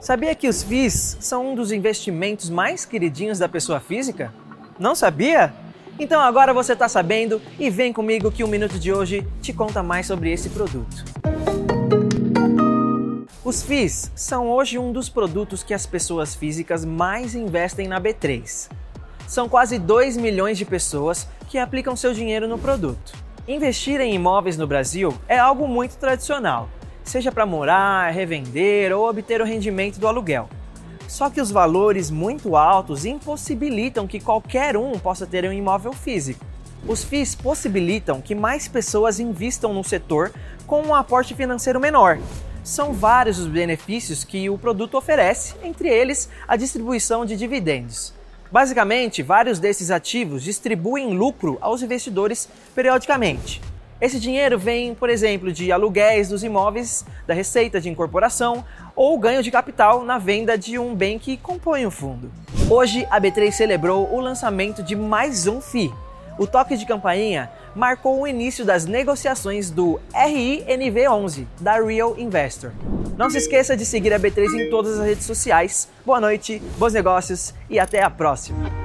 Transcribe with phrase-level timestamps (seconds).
[0.00, 4.32] Sabia que os FIIs são um dos investimentos mais queridinhos da pessoa física?
[4.78, 5.52] Não sabia?
[5.98, 9.82] Então agora você está sabendo e vem comigo que o Minuto de hoje te conta
[9.82, 11.04] mais sobre esse produto.
[13.44, 18.70] Os FIIs são hoje um dos produtos que as pessoas físicas mais investem na B3.
[19.26, 23.12] São quase 2 milhões de pessoas que aplicam seu dinheiro no produto.
[23.48, 26.68] Investir em imóveis no Brasil é algo muito tradicional
[27.08, 30.48] seja para morar, revender ou obter o rendimento do aluguel.
[31.08, 36.44] Só que os valores muito altos impossibilitam que qualquer um possa ter um imóvel físico.
[36.86, 40.32] Os FIIs possibilitam que mais pessoas investam no setor
[40.66, 42.18] com um aporte financeiro menor.
[42.62, 48.12] São vários os benefícios que o produto oferece, entre eles a distribuição de dividendos.
[48.52, 53.60] Basicamente, vários desses ativos distribuem lucro aos investidores periodicamente.
[54.00, 59.42] Esse dinheiro vem, por exemplo, de aluguéis dos imóveis, da receita de incorporação ou ganho
[59.42, 62.30] de capital na venda de um bem que compõe o fundo.
[62.70, 65.92] Hoje, a B3 celebrou o lançamento de mais um FI.
[66.38, 72.70] O toque de campainha marcou o início das negociações do RINV11 da Real Investor.
[73.16, 75.88] Não se esqueça de seguir a B3 em todas as redes sociais.
[76.06, 78.77] Boa noite, bons negócios e até a próxima!